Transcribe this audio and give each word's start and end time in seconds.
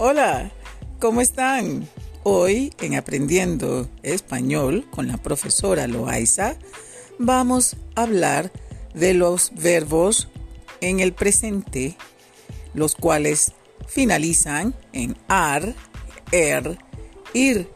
Hola, 0.00 0.52
¿cómo 1.00 1.20
están? 1.20 1.88
Hoy 2.22 2.72
en 2.80 2.94
Aprendiendo 2.94 3.90
Español 4.04 4.86
con 4.92 5.08
la 5.08 5.16
profesora 5.16 5.88
Loaiza 5.88 6.54
vamos 7.18 7.74
a 7.96 8.02
hablar 8.02 8.52
de 8.94 9.14
los 9.14 9.50
verbos 9.56 10.28
en 10.80 11.00
el 11.00 11.14
presente, 11.14 11.96
los 12.74 12.94
cuales 12.94 13.54
finalizan 13.88 14.72
en 14.92 15.16
ar, 15.26 15.74
er, 16.30 16.78
ir. 17.34 17.68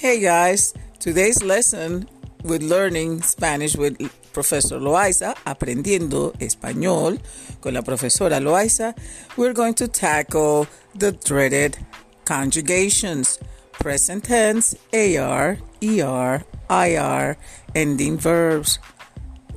Hey 0.00 0.20
guys, 0.20 0.72
today's 1.02 1.42
lesson 1.42 2.08
with 2.44 2.62
learning 2.62 3.22
Spanish 3.22 3.76
with 3.76 3.96
Professor 4.32 4.78
Loaiza, 4.78 5.34
aprendiendo 5.44 6.32
español 6.38 7.20
con 7.60 7.74
la 7.74 7.82
profesora 7.82 8.40
Loaiza, 8.40 8.94
we're 9.36 9.52
going 9.52 9.74
to 9.74 9.88
tackle 9.88 10.66
the 10.94 11.12
dreaded 11.12 11.76
conjugations 12.24 13.38
present 13.80 14.24
tense, 14.24 14.76
AR, 14.92 15.58
ER, 15.82 16.44
IR, 16.68 17.36
ending 17.74 18.18
verbs. 18.18 18.78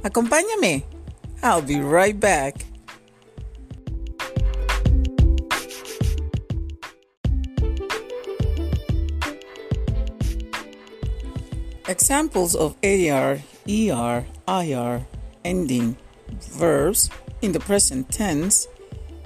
Acompáñame. 0.01 0.83
I'll 1.43 1.61
be 1.61 1.81
right 1.81 2.17
back. 2.17 2.65
Examples 11.87 12.55
of 12.55 12.77
AR, 12.81 13.39
ER, 13.67 14.25
IR 14.47 15.05
ending 15.43 15.97
verbs 16.39 17.09
in 17.41 17.51
the 17.51 17.59
present 17.59 18.09
tense 18.09 18.67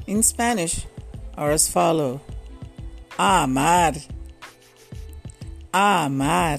in 0.08 0.24
Spanish 0.24 0.86
are 1.38 1.52
as 1.52 1.70
follow. 1.70 2.20
Amar. 3.20 3.94
Amar. 5.72 6.58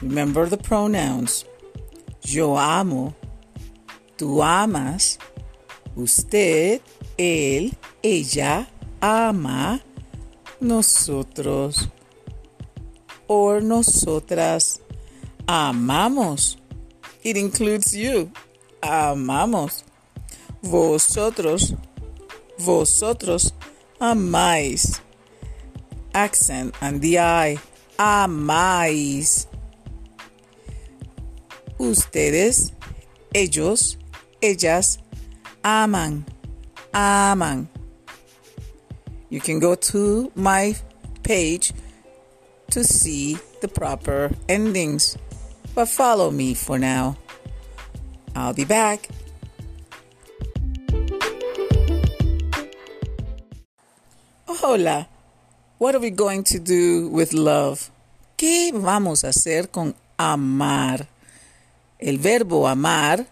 Remember 0.00 0.46
the 0.46 0.58
pronouns. 0.58 1.44
Yo 2.22 2.56
amo. 2.56 3.14
Tú 4.16 4.42
amas. 4.42 5.18
Usted, 5.96 6.80
él, 7.18 7.74
ella 8.02 8.68
ama. 9.02 9.80
Nosotros 10.60 11.88
or 13.34 13.60
nosotras 13.60 14.80
amamos. 15.46 16.56
It 17.24 17.36
includes 17.36 17.96
you. 17.96 18.30
Amamos. 18.80 19.82
Vosotros, 20.62 21.74
vosotros 22.58 23.52
amáis. 24.00 25.00
Accent 26.14 26.74
and 26.80 27.00
the 27.00 27.18
I. 27.18 27.58
Amáis. 27.98 29.46
Ustedes, 31.78 32.72
ellos, 33.34 33.96
ellas 34.40 34.98
aman. 35.64 36.24
Aman. 36.92 37.68
You 39.28 39.40
can 39.40 39.58
go 39.58 39.74
to 39.74 40.30
my 40.36 40.76
page 41.24 41.72
to 42.74 42.82
see 42.82 43.38
the 43.60 43.68
proper 43.68 44.32
endings. 44.48 45.16
But 45.76 45.88
follow 45.88 46.32
me 46.32 46.54
for 46.54 46.76
now. 46.76 47.16
I'll 48.34 48.52
be 48.52 48.64
back. 48.64 49.08
Hola, 54.48 55.06
what 55.78 55.94
are 55.94 56.00
we 56.00 56.10
going 56.10 56.42
to 56.50 56.58
do 56.58 57.08
with 57.10 57.32
love? 57.32 57.90
¿Qué 58.36 58.72
vamos 58.74 59.22
a 59.22 59.28
hacer 59.28 59.70
con 59.70 59.94
amar? 60.18 61.06
El 62.00 62.18
verbo 62.18 62.66
amar 62.66 63.24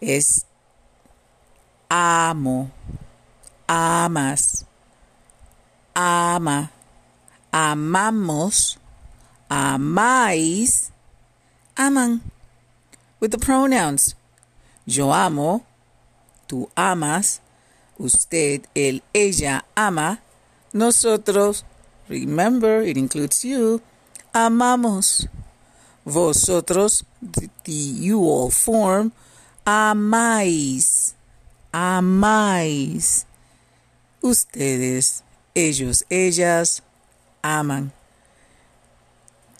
es 0.00 0.46
amo, 1.90 2.70
amas, 3.66 4.64
ama 5.92 6.70
amamos, 7.56 8.76
amáis, 9.48 10.92
aman. 11.74 12.20
With 13.18 13.30
the 13.30 13.38
pronouns. 13.38 14.14
Yo 14.84 15.10
amo, 15.10 15.64
tú 16.46 16.68
amas, 16.76 17.40
usted, 17.98 18.68
él, 18.74 19.02
ella 19.14 19.64
ama, 19.74 20.20
nosotros, 20.74 21.64
remember, 22.08 22.82
it 22.82 22.98
includes 22.98 23.42
you, 23.42 23.80
amamos. 24.34 25.26
Vosotros, 26.04 27.04
the, 27.22 27.48
the 27.64 27.72
you 27.72 28.20
all 28.20 28.50
form, 28.50 29.12
amáis, 29.64 31.14
amáis. 31.72 33.24
Ustedes, 34.22 35.22
ellos, 35.54 36.04
ellas, 36.10 36.82
aman. 37.46 37.92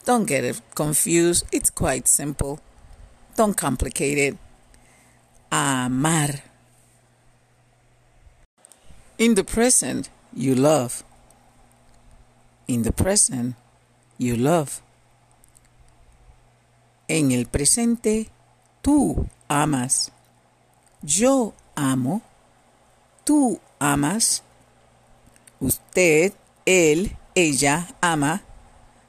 Don't 0.05 0.27
get 0.27 0.45
it 0.45 0.61
confused. 0.75 1.47
It's 1.53 1.71
quite 1.71 2.09
simple. 2.09 2.61
Don't 3.37 3.57
complicate 3.57 4.19
it. 4.19 4.37
Amar. 5.51 6.43
In 9.19 9.35
the 9.35 9.45
present, 9.45 10.11
you 10.35 10.55
love. 10.55 11.05
In 12.69 12.83
the 12.83 12.93
present, 12.93 13.55
you 14.19 14.37
love. 14.37 14.83
En 17.09 17.31
el 17.31 17.47
presente, 17.47 18.31
tú 18.83 19.29
amas. 19.49 20.11
Yo 21.03 21.55
amo. 21.77 22.23
Tú 23.25 23.61
amas. 23.81 24.43
Usted, 25.61 26.33
él, 26.67 27.17
ella 27.37 27.87
ama, 28.01 28.43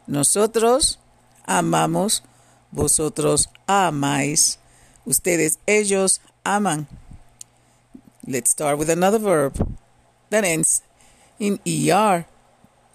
nosotros 0.06 1.00
amamos, 1.46 2.24
vosotros 2.72 3.50
amáis, 3.66 4.60
ustedes, 5.06 5.60
ellos 5.66 6.22
aman. 6.44 6.88
Let's 8.26 8.52
start 8.52 8.78
with 8.78 8.90
another 8.90 9.20
verb 9.20 9.54
that 10.30 10.44
ends 10.44 10.84
in 11.40 11.62
ER, 11.66 12.28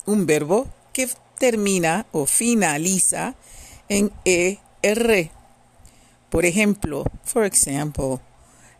un 0.07 0.27
verbo 0.27 0.69
que 0.93 1.09
termina 1.39 2.07
o 2.13 2.27
finaliza 2.27 3.35
en 3.89 4.13
ER. 4.27 5.31
Por 6.29 6.45
ejemplo, 6.45 7.05
for 7.25 7.45
example, 7.45 8.21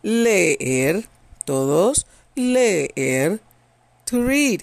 leer, 0.03 1.09
todos, 1.45 2.05
leer, 2.35 3.41
to 4.05 4.21
read. 4.21 4.61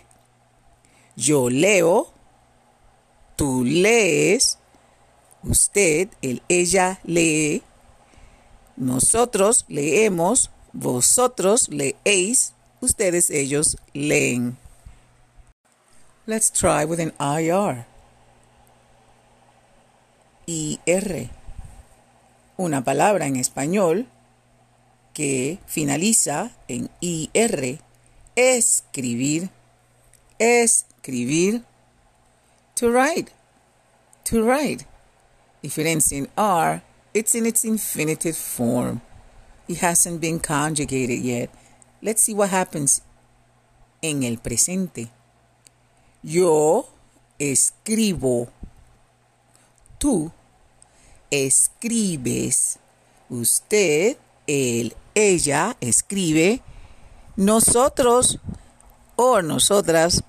Yo 1.20 1.50
leo, 1.50 2.08
tú 3.36 3.62
lees, 3.62 4.56
usted, 5.42 6.08
el, 6.22 6.42
ella 6.48 6.98
lee, 7.04 7.62
nosotros 8.76 9.66
leemos, 9.68 10.50
vosotros 10.72 11.68
leéis, 11.68 12.54
ustedes, 12.80 13.28
ellos 13.28 13.76
leen. 13.92 14.56
Let's 16.24 16.50
try 16.50 16.86
with 16.86 17.00
an 17.00 17.12
IR. 17.20 17.84
IR. 20.46 21.28
Una 22.56 22.82
palabra 22.82 23.26
en 23.26 23.36
español 23.36 24.06
que 25.12 25.58
finaliza 25.66 26.52
en 26.66 26.88
IR. 27.02 27.78
Escribir. 28.36 29.50
Es 30.40 30.86
escribir. 30.96 31.64
To 32.76 32.90
write. 32.90 33.30
To 34.24 34.42
write. 34.42 34.86
If 35.62 35.78
it 35.78 35.86
ends 35.86 36.10
in 36.12 36.28
R, 36.34 36.80
it's 37.12 37.34
in 37.34 37.44
its 37.44 37.62
infinitive 37.62 38.38
form. 38.38 39.02
It 39.68 39.78
hasn't 39.78 40.22
been 40.22 40.40
conjugated 40.40 41.20
yet. 41.20 41.50
Let's 42.00 42.22
see 42.22 42.32
what 42.32 42.48
happens 42.48 43.02
en 44.00 44.22
el 44.22 44.38
presente. 44.38 45.10
Yo 46.22 46.88
escribo. 47.38 48.48
Tú 49.98 50.32
escribes. 51.30 52.78
Usted, 53.28 54.16
él, 54.46 54.94
ella 55.14 55.76
escribe. 55.82 56.62
Nosotros 57.36 58.38
o 59.16 59.42
nosotras 59.42 60.24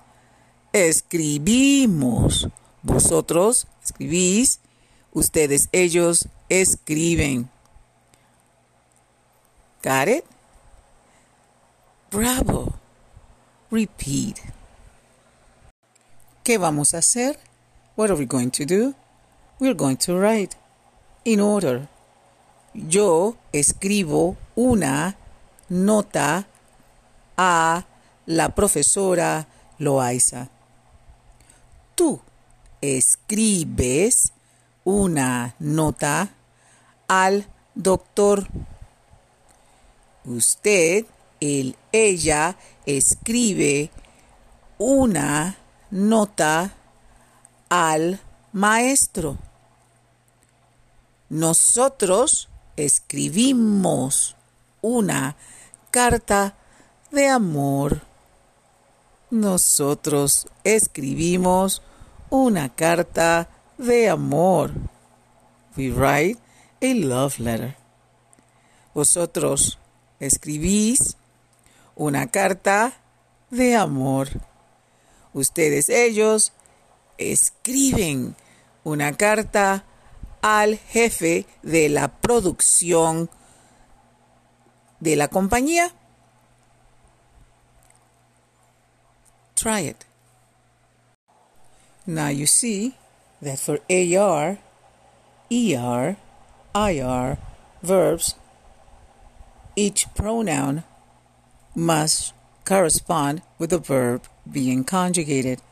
escribimos. 0.72 2.48
Vosotros 2.82 3.66
escribís, 3.82 4.60
ustedes, 5.12 5.68
ellos 5.72 6.28
escriben. 6.48 7.48
Got 9.82 10.08
it? 10.08 10.24
Bravo. 12.10 12.82
repeat. 13.72 14.36
¿Qué 16.44 16.58
vamos 16.58 16.92
a 16.94 16.98
hacer? 16.98 17.38
What 17.96 18.10
are 18.10 18.18
we 18.18 18.26
going 18.26 18.50
to 18.50 18.66
do? 18.66 18.94
We're 19.58 19.74
going 19.74 19.96
to 19.98 20.18
write 20.18 20.54
in 21.24 21.40
order. 21.40 21.88
Yo 22.74 23.36
escribo 23.52 24.36
una 24.54 25.16
nota 25.70 26.46
a 27.36 27.86
la 28.26 28.54
profesora 28.54 29.46
Loaiza. 29.78 30.50
Tú 31.94 32.20
escribes 32.80 34.32
una 34.84 35.54
nota 35.58 36.34
al 37.08 37.46
doctor. 37.74 38.48
Usted, 40.24 41.06
él, 41.40 41.76
ella 41.92 42.56
escribe 42.86 43.90
una 44.78 45.56
nota 45.90 46.74
al 47.68 48.20
maestro. 48.52 49.38
Nosotros 51.28 52.48
escribimos 52.76 54.36
una 54.80 55.36
carta 55.90 56.56
de 57.10 57.28
amor. 57.28 58.02
Nosotros 59.32 60.46
escribimos 60.62 61.80
una 62.28 62.68
carta 62.68 63.48
de 63.78 64.10
amor. 64.10 64.72
We 65.74 65.90
write 65.90 66.38
a 66.82 66.94
love 66.94 67.38
letter. 67.38 67.74
Vosotros 68.92 69.78
escribís 70.20 71.16
una 71.96 72.26
carta 72.30 72.92
de 73.48 73.74
amor. 73.74 74.28
Ustedes, 75.32 75.88
ellos, 75.88 76.52
escriben 77.16 78.36
una 78.84 79.14
carta 79.14 79.86
al 80.42 80.76
jefe 80.76 81.46
de 81.62 81.88
la 81.88 82.20
producción 82.20 83.30
de 85.00 85.16
la 85.16 85.28
compañía. 85.28 85.90
Try 89.62 89.86
it. 89.86 90.04
Now 92.04 92.34
you 92.34 92.46
see 92.46 92.96
that 93.40 93.60
for 93.60 93.78
AR, 93.88 94.58
ER, 95.52 96.16
IR 96.74 97.38
verbs, 97.80 98.34
each 99.76 100.12
pronoun 100.16 100.82
must 101.76 102.34
correspond 102.64 103.42
with 103.56 103.70
the 103.70 103.78
verb 103.78 104.26
being 104.50 104.82
conjugated. 104.82 105.62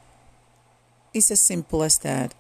It's 1.13 1.33
as 1.33 1.41
simple 1.41 1.83
as 1.83 1.99
that. 1.99 2.33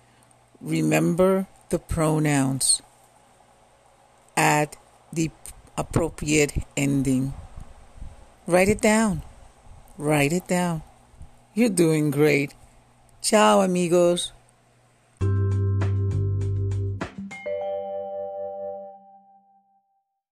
Remember 0.61 1.49
the 1.70 1.81
pronouns. 1.81 2.81
Add 4.37 4.76
the 5.12 5.32
appropriate 5.76 6.62
ending. 6.76 7.35
Write 8.47 8.69
it 8.69 8.81
down. 8.81 9.23
Write 9.99 10.32
it 10.32 10.47
down. 10.47 10.82
You're 11.61 11.69
doing 11.69 12.11
great. 12.11 12.55
Ciao, 13.21 13.61
amigos. 13.61 14.33